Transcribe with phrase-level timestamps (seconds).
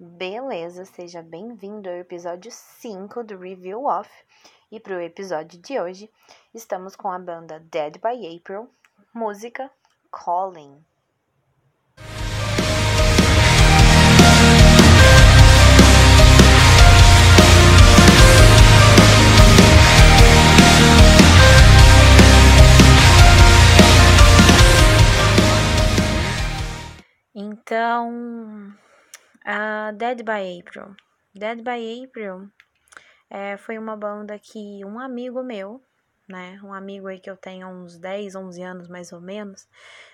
[0.00, 4.08] Beleza, seja bem-vindo ao episódio 5 do Review Off.
[4.70, 6.08] E para o episódio de hoje,
[6.54, 8.70] estamos com a banda Dead by April,
[9.12, 9.68] música
[10.12, 10.84] Calling.
[27.34, 28.78] Então,
[29.50, 30.94] a Dead by April.
[31.34, 32.50] Dead by April
[33.30, 35.80] é, foi uma banda que um amigo meu,
[36.28, 39.66] né, um amigo aí que eu tenho há uns 10, 11 anos mais ou menos,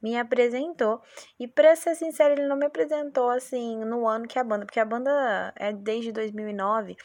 [0.00, 1.02] me apresentou.
[1.40, 4.78] E pra ser sincero, ele não me apresentou assim no ano que a banda, porque
[4.78, 6.96] a banda é desde 2009,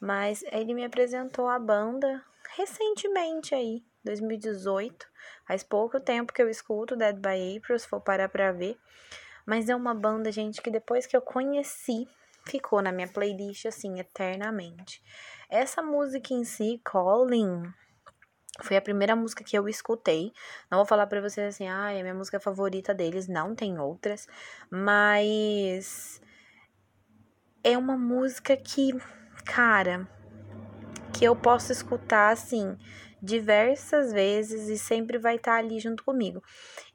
[0.00, 2.24] mas ele me apresentou a banda
[2.56, 5.06] recentemente aí, 2018.
[5.46, 8.78] Faz pouco tempo que eu escuto Dead by April, se for parar pra ver.
[9.46, 12.08] Mas é uma banda, gente, que depois que eu conheci,
[12.44, 15.02] ficou na minha playlist assim eternamente.
[15.48, 17.62] Essa música em si, Calling,
[18.62, 20.32] foi a primeira música que eu escutei.
[20.70, 23.78] Não vou falar para vocês assim, ah, é a minha música favorita deles, não tem
[23.78, 24.26] outras,
[24.70, 26.20] mas
[27.62, 28.92] é uma música que,
[29.44, 30.08] cara,
[31.12, 32.76] que eu posso escutar assim
[33.22, 36.42] diversas vezes e sempre vai estar tá ali junto comigo.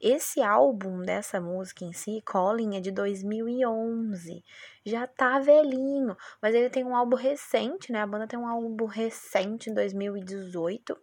[0.00, 4.44] Esse álbum dessa música em si, Colin, é de 2011.
[4.84, 8.00] Já tá velhinho, mas ele tem um álbum recente, né?
[8.00, 10.96] A banda tem um álbum recente em 2018,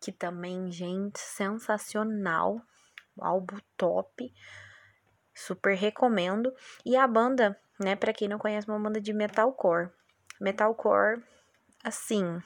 [0.00, 2.60] que também, gente, sensacional.
[3.18, 4.32] Álbum top.
[5.34, 6.52] Super recomendo.
[6.84, 9.90] E a banda, né, para quem não conhece, é uma banda de metalcore.
[10.40, 11.22] Metalcore,
[11.84, 12.40] assim,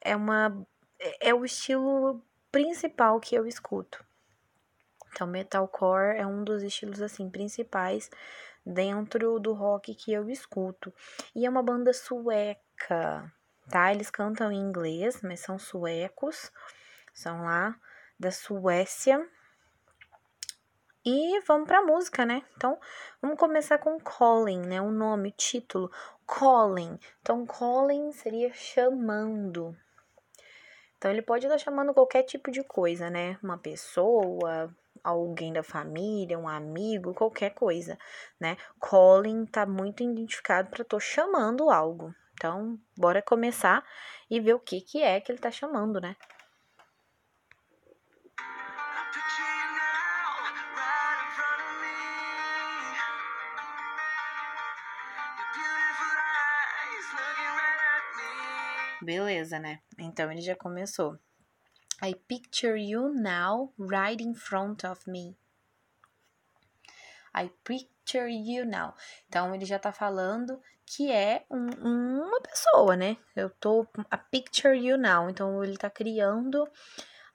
[0.00, 0.66] é uma
[0.98, 4.04] é, é o estilo principal que eu escuto.
[5.12, 8.10] Então, metalcore é um dos estilos assim principais
[8.64, 10.92] dentro do rock que eu escuto.
[11.34, 13.32] E é uma banda sueca,
[13.70, 13.92] tá?
[13.92, 16.52] Eles cantam em inglês, mas são suecos.
[17.14, 17.74] São lá
[18.18, 19.26] da Suécia.
[21.04, 22.42] E vamos pra música, né?
[22.56, 22.78] Então,
[23.22, 24.82] vamos começar com Calling, né?
[24.82, 25.90] O nome, o título.
[26.26, 26.98] Calling.
[27.22, 29.76] Então, Calling seria chamando,
[30.98, 33.38] então ele pode estar chamando qualquer tipo de coisa, né?
[33.42, 34.74] Uma pessoa,
[35.04, 37.98] alguém da família, um amigo, qualquer coisa,
[38.40, 38.56] né?
[38.80, 42.14] Calling tá muito identificado para tô chamando algo.
[42.34, 43.84] Então, bora começar
[44.30, 46.16] e ver o que que é que ele tá chamando, né?
[59.06, 59.78] Beleza, né?
[60.00, 61.16] Então ele já começou.
[62.02, 65.36] I picture you now right in front of me.
[67.32, 68.94] I picture you now.
[69.28, 71.68] Então ele já tá falando que é um,
[72.24, 73.16] uma pessoa, né?
[73.36, 75.30] Eu tô a picture you now.
[75.30, 76.68] Então ele tá criando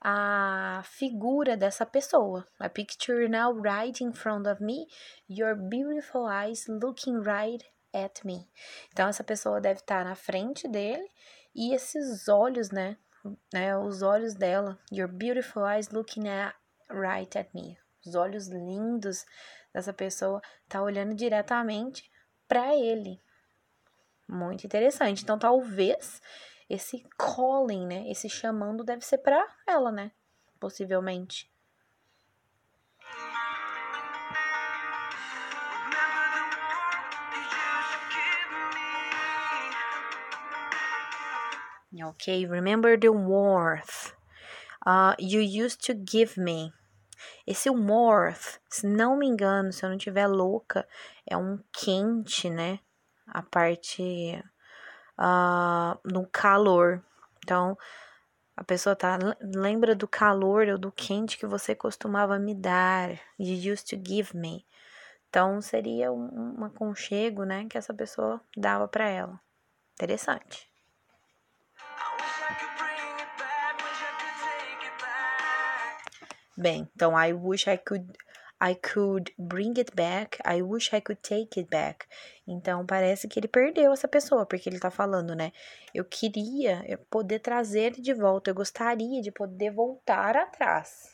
[0.02, 2.46] a figura dessa pessoa.
[2.62, 4.88] I picture you now right in front of me,
[5.30, 8.46] your beautiful eyes looking right at me.
[8.92, 11.08] Então essa pessoa deve estar tá na frente dele
[11.53, 12.97] e esses olhos, né?
[13.53, 13.78] né?
[13.78, 14.79] Os olhos dela.
[14.91, 16.56] Your beautiful eyes looking at,
[16.89, 17.78] right at me.
[18.06, 19.25] Os olhos lindos
[19.73, 22.09] dessa pessoa tá olhando diretamente
[22.47, 23.22] para ele.
[24.28, 25.23] Muito interessante.
[25.23, 26.22] Então, talvez
[26.69, 28.09] esse calling, né?
[28.09, 30.11] Esse chamando deve ser para ela, né?
[30.59, 31.50] Possivelmente.
[41.94, 44.13] Ok, remember the warmth
[44.85, 46.72] uh, you used to give me.
[47.46, 50.88] Esse warmth, se não me engano, se eu não estiver louca,
[51.29, 52.79] é um quente, né?
[53.28, 54.41] A parte
[55.19, 57.03] uh, no calor.
[57.44, 57.78] Então,
[58.56, 63.12] a pessoa tá lembra do calor ou do quente que você costumava me dar.
[63.38, 64.66] You used to give me.
[65.29, 67.67] Então, seria um, um aconchego, né?
[67.70, 69.40] Que essa pessoa dava para ela.
[69.93, 70.71] Interessante.
[76.61, 78.08] Bem, então I wish I could
[78.61, 80.37] I could bring it back.
[80.46, 82.05] I wish I could take it back.
[82.47, 85.52] Então parece que ele perdeu essa pessoa, porque ele tá falando, né?
[85.91, 91.09] Eu queria poder trazer de volta, eu gostaria de poder voltar atrás.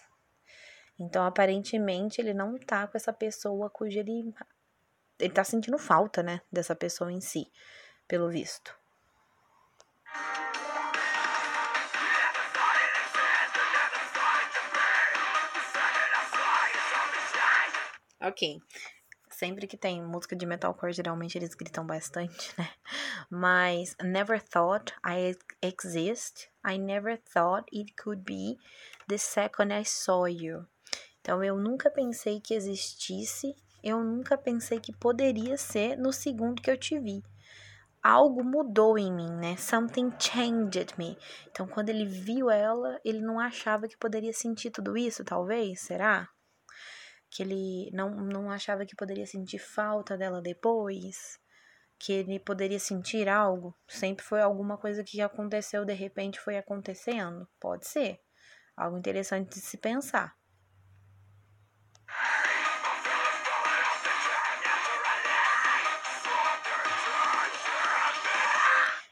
[0.99, 4.33] Então aparentemente ele não tá com essa pessoa cuja ele
[5.17, 7.49] ele tá sentindo falta, né, dessa pessoa em si,
[8.05, 8.76] pelo visto.
[18.27, 18.61] Ok.
[19.29, 22.69] sempre que tem música de metalcore, geralmente eles gritam bastante, né?
[23.29, 26.49] Mas never thought I exist.
[26.65, 28.57] I never thought it could be
[29.07, 30.65] the second I saw you.
[31.21, 36.71] Então eu nunca pensei que existisse, eu nunca pensei que poderia ser no segundo que
[36.71, 37.23] eu te vi.
[38.01, 39.55] Algo mudou em mim, né?
[39.57, 41.17] Something changed me.
[41.51, 46.29] Então quando ele viu ela, ele não achava que poderia sentir tudo isso, talvez, será?
[47.29, 51.39] Que ele não, não achava que poderia sentir falta dela depois,
[51.99, 53.75] que ele poderia sentir algo.
[53.87, 57.47] Sempre foi alguma coisa que aconteceu, de repente foi acontecendo.
[57.59, 58.19] Pode ser.
[58.75, 60.35] Algo interessante de se pensar.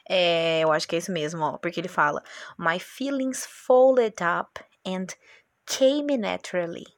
[0.08, 2.24] É, eu acho que é isso mesmo, ó, porque ele fala:
[2.58, 5.08] My feelings folded up and
[5.66, 6.95] came naturally.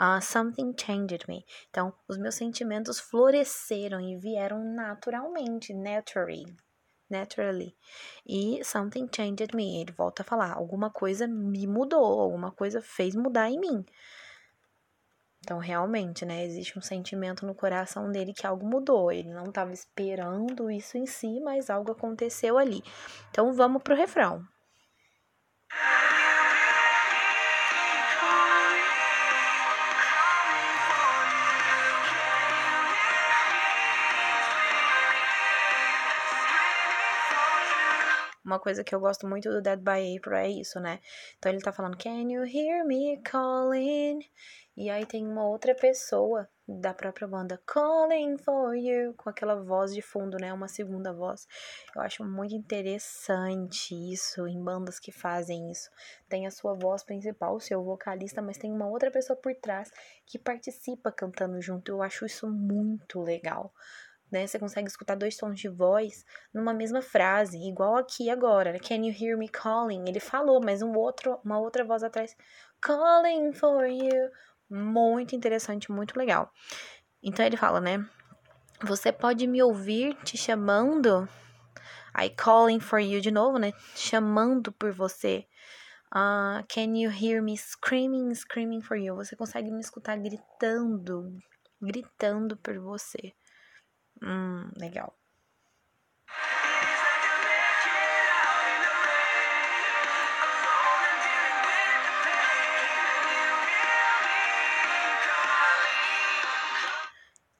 [0.00, 1.44] Uh, something changed me.
[1.68, 6.46] Então, os meus sentimentos floresceram e vieram naturalmente, naturally.
[7.10, 7.76] Naturally.
[8.26, 9.82] E something changed me.
[9.82, 13.84] Ele volta a falar: alguma coisa me mudou, alguma coisa fez mudar em mim.
[15.42, 19.12] Então, realmente, né, existe um sentimento no coração dele que algo mudou.
[19.12, 22.82] Ele não estava esperando isso em si, mas algo aconteceu ali.
[23.30, 24.46] Então, vamos pro refrão.
[38.50, 40.98] Uma coisa que eu gosto muito do Dead by April é isso, né?
[41.38, 44.28] Então ele tá falando, Can you hear me calling?
[44.76, 49.94] E aí tem uma outra pessoa da própria banda, Calling for you, com aquela voz
[49.94, 50.52] de fundo, né?
[50.52, 51.46] Uma segunda voz.
[51.94, 55.88] Eu acho muito interessante isso em bandas que fazem isso.
[56.28, 59.92] Tem a sua voz principal, o seu vocalista, mas tem uma outra pessoa por trás
[60.26, 61.92] que participa cantando junto.
[61.92, 63.72] Eu acho isso muito legal
[64.30, 64.46] né?
[64.46, 68.72] Você consegue escutar dois tons de voz numa mesma frase, igual aqui agora.
[68.72, 68.78] Né?
[68.78, 70.04] Can you hear me calling?
[70.08, 72.36] Ele falou, mas um outro, uma outra voz atrás.
[72.80, 74.30] Calling for you.
[74.68, 76.50] Muito interessante, muito legal.
[77.22, 78.04] Então ele fala, né?
[78.82, 81.28] Você pode me ouvir te chamando?
[82.16, 83.72] I calling for you de novo, né?
[83.94, 85.46] Chamando por você.
[86.12, 89.14] Uh, can you hear me screaming, screaming for you?
[89.14, 91.38] Você consegue me escutar gritando,
[91.80, 93.32] gritando por você.
[94.22, 95.14] Hum, legal.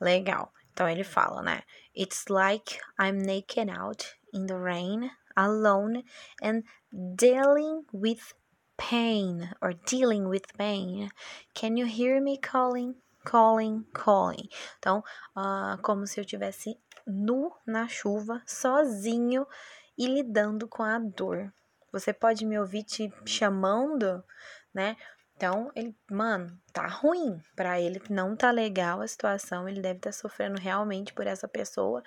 [0.00, 0.52] Legal.
[0.72, 1.62] Então ele fala, né?
[1.94, 6.04] It's like I'm naked out in the rain, alone
[6.42, 6.64] and
[7.16, 8.34] dealing with
[8.76, 11.10] pain or dealing with pain.
[11.54, 12.94] Can you hear me calling?
[13.24, 14.48] Calling, calling.
[14.78, 15.02] Então,
[15.36, 19.46] uh, como se eu tivesse nu na chuva, sozinho
[19.96, 21.52] e lidando com a dor.
[21.92, 24.24] Você pode me ouvir te chamando,
[24.72, 24.96] né?
[25.36, 30.10] Então, ele, mano, tá ruim para ele, não tá legal a situação, ele deve estar
[30.10, 32.02] tá sofrendo realmente por essa pessoa,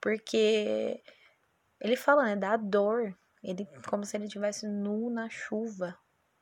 [0.00, 1.02] porque
[1.80, 5.98] ele fala, né, da dor, ele como se ele tivesse nu na chuva,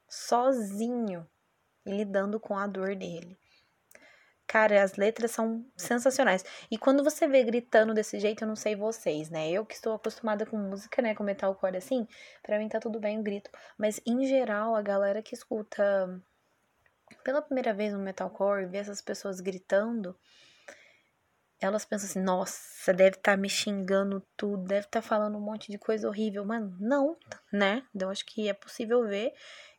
[0.07, 1.27] sozinho,
[1.87, 3.39] e lidando com a dor dele.
[4.47, 6.45] Cara, as letras são sensacionais.
[6.71, 9.51] E quando você vê gritando desse jeito, eu não sei vocês, né?
[9.51, 11.15] Eu que estou acostumada com música, né?
[11.15, 12.07] Com metalcore assim,
[12.43, 13.51] pra mim tá tudo bem o grito.
[13.79, 16.23] Mas em geral, a galera que escuta
[17.23, 20.17] pela primeira vez um metalcore, vê essas pessoas gritando,
[21.59, 25.41] elas pensam assim: nossa, deve estar tá me xingando tudo, deve estar tá falando um
[25.41, 26.45] monte de coisa horrível.
[26.45, 27.17] Mano, não,
[27.53, 27.83] né?
[27.95, 29.33] Eu acho que é possível ver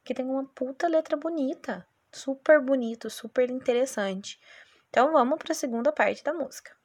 [0.04, 4.39] que tem uma puta letra bonita super bonito, super interessante.
[4.89, 6.75] Então vamos para a segunda parte da música.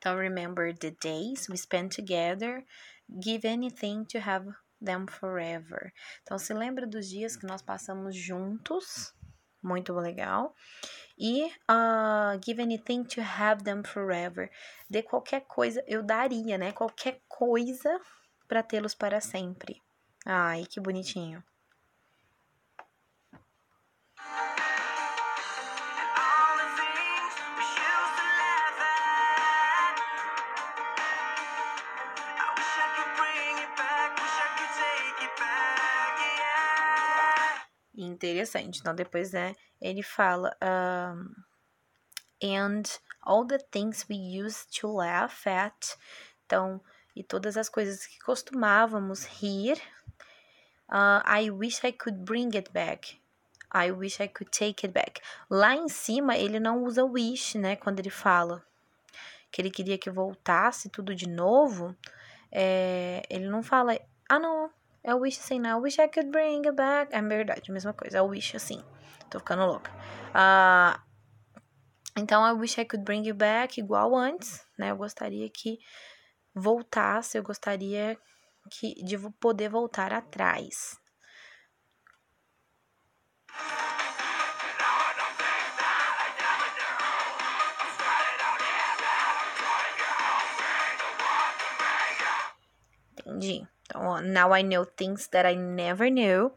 [0.00, 2.64] Então, remember the days we spent together,
[3.22, 4.46] give anything to have
[4.80, 5.92] them forever.
[6.22, 9.12] Então, se lembra dos dias que nós passamos juntos,
[9.62, 10.54] muito legal.
[11.20, 14.50] E uh, give anything to have them forever.
[14.88, 16.72] De qualquer coisa, eu daria, né?
[16.72, 18.00] Qualquer coisa
[18.48, 19.82] para tê-los para sempre.
[20.24, 21.44] Ai, que bonitinho.
[38.20, 38.80] interessante.
[38.80, 40.56] Então, depois, né, ele fala.
[40.62, 41.34] Um,
[42.42, 42.82] and
[43.22, 45.96] all the things we used to laugh at.
[46.46, 46.80] Então,
[47.14, 49.80] e todas as coisas que costumávamos rir.
[50.88, 53.20] Uh, I wish I could bring it back.
[53.72, 55.20] I wish I could take it back.
[55.48, 57.76] Lá em cima, ele não usa wish, né?
[57.76, 58.64] Quando ele fala
[59.50, 61.96] que ele queria que voltasse tudo de novo.
[62.50, 64.70] É, ele não fala, ah, não,
[65.02, 65.78] é o wish assim, não.
[65.78, 67.14] I wish I could bring it back.
[67.14, 68.18] É verdade, mesma coisa.
[68.18, 68.84] É o wish assim.
[69.30, 69.90] Tô ficando louca.
[70.30, 71.00] Uh,
[72.16, 74.90] então, I wish I could bring you back igual antes, né?
[74.90, 75.78] Eu gostaria que
[76.54, 78.18] voltasse, eu gostaria
[78.70, 80.98] que, de poder voltar atrás.
[93.16, 93.66] Entendi.
[93.90, 96.52] Então, now I know things that I never knew.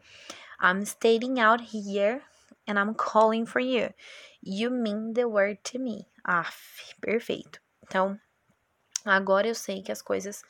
[0.60, 2.22] I'm stating out here
[2.66, 3.92] and I'm calling for you.
[4.40, 6.06] You mean the word to me.
[6.24, 6.48] Ah,
[7.00, 7.60] perfeito.
[7.82, 8.18] Então,
[9.04, 10.42] agora eu sei que as coisas,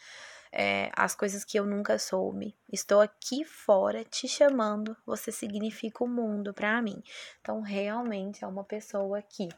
[0.52, 2.54] é, as coisas que eu nunca soube.
[2.70, 4.94] Estou aqui fora te chamando.
[5.06, 7.02] Você significa o mundo para mim.
[7.40, 9.48] Então, realmente é uma pessoa que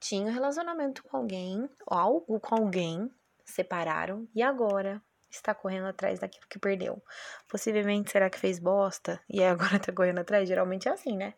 [0.00, 3.10] tinha um relacionamento com alguém, algo com alguém,
[3.44, 7.02] separaram e agora está correndo atrás daquilo que perdeu.
[7.48, 10.48] Possivelmente será que fez bosta e agora tá correndo atrás?
[10.48, 11.34] Geralmente é assim, né?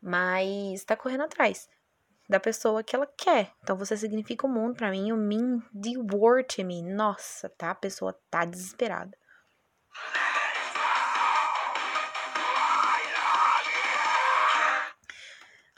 [0.00, 1.68] Mas tá correndo atrás
[2.28, 3.52] da pessoa que ela quer.
[3.62, 6.82] Então você significa o mundo para mim, o mean the world to me.
[6.82, 7.70] Nossa, tá?
[7.70, 9.16] A pessoa tá desesperada.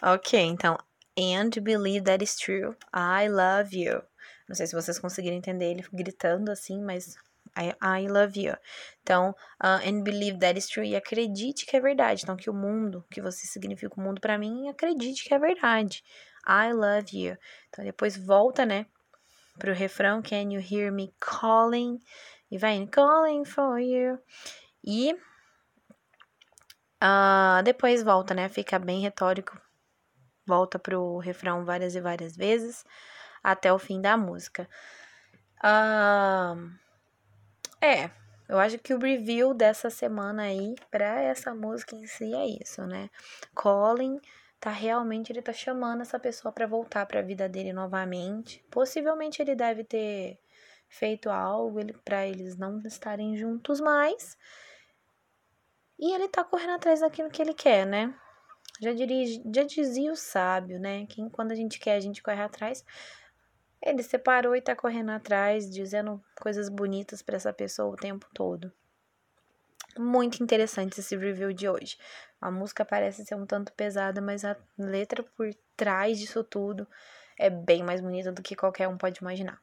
[0.02, 0.76] Ok, então,
[1.18, 2.76] and believe that is true.
[2.92, 4.02] I love you.
[4.48, 7.16] Não sei se vocês conseguiram entender ele gritando assim, mas
[7.56, 8.54] I, I love you.
[9.02, 9.30] Então,
[9.62, 10.86] uh, and believe that is true.
[10.86, 12.22] E acredite que é verdade.
[12.22, 16.04] Então, que o mundo, que você significa o mundo para mim, acredite que é verdade.
[16.46, 17.36] I love you.
[17.68, 18.86] Então, depois volta, né,
[19.58, 20.22] pro refrão.
[20.22, 21.98] Can you hear me calling?
[22.50, 24.18] E vai indo, calling for you.
[24.84, 25.14] E
[27.02, 29.60] uh, depois volta, né, fica bem retórico.
[30.46, 32.84] Volta pro refrão várias e várias vezes
[33.46, 34.68] até o fim da música.
[35.58, 36.68] Uh,
[37.80, 38.10] é,
[38.48, 42.84] eu acho que o review dessa semana aí para essa música em si é isso,
[42.84, 43.08] né?
[43.54, 44.20] Colin
[44.58, 48.64] tá realmente ele tá chamando essa pessoa para voltar para a vida dele novamente.
[48.68, 50.40] Possivelmente ele deve ter
[50.88, 54.36] feito algo para eles não estarem juntos mais.
[55.96, 58.12] E ele tá correndo atrás daquilo que ele quer, né?
[58.80, 59.24] Já, diria,
[59.54, 61.06] já dizia o sábio, né?
[61.06, 62.84] Que quando a gente quer, a gente corre atrás.
[63.82, 68.72] Ele separou e tá correndo atrás, dizendo coisas bonitas para essa pessoa o tempo todo.
[69.98, 71.96] Muito interessante esse review de hoje.
[72.40, 76.86] A música parece ser um tanto pesada, mas a letra por trás disso tudo
[77.38, 79.62] é bem mais bonita do que qualquer um pode imaginar.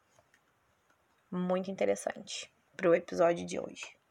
[1.29, 4.02] Muito interessante pro episódio de hoje.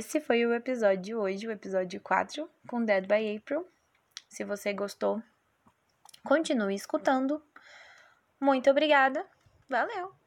[0.00, 3.68] Esse foi o episódio de hoje, o episódio 4 com Dead by April.
[4.30, 5.22] Se você gostou,
[6.24, 7.42] continue escutando.
[8.40, 9.26] Muito obrigada.
[9.68, 10.19] Valeu!